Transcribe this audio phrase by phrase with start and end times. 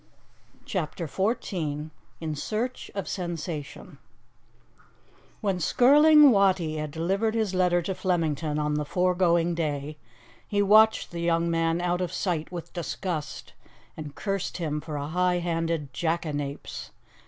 [0.65, 3.99] CHAPTER XIV IN SEARCH OF SENSATION
[5.41, 9.99] WHEN Skirling Wattie had delivered his letter to Flemington on the foregoing day,
[10.47, 13.53] he watched the young man out of sight with disgust,
[13.95, 16.89] and cursed him for a high handed jackanapes.